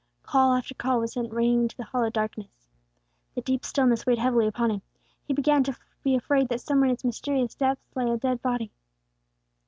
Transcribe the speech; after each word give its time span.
Call 0.23 0.55
after 0.55 0.73
call 0.73 0.99
was 0.99 1.13
sent 1.13 1.31
ringing 1.31 1.61
into 1.61 1.77
the 1.77 1.83
hollow 1.83 2.09
darkness. 2.09 2.71
The 3.35 3.41
deep 3.41 3.63
stillness 3.63 4.03
weighed 4.03 4.17
heavily 4.17 4.47
upon 4.47 4.71
him; 4.71 4.81
he 5.27 5.31
began 5.35 5.63
to 5.65 5.77
be 6.03 6.15
afraid 6.15 6.49
that 6.49 6.59
somewhere 6.61 6.87
in 6.89 6.93
its 6.93 7.05
mysterious 7.05 7.53
depths 7.53 7.95
lay 7.95 8.09
a 8.09 8.17
dead 8.17 8.41
body. 8.41 8.71